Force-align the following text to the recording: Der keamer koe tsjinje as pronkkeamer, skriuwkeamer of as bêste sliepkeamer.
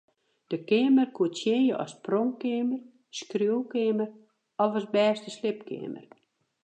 Der 0.49 0.59
keamer 0.69 1.07
koe 1.15 1.29
tsjinje 1.37 1.73
as 1.83 1.93
pronkkeamer, 2.05 2.81
skriuwkeamer 3.17 4.09
of 4.63 4.71
as 4.79 4.85
bêste 4.93 5.29
sliepkeamer. 5.37 6.05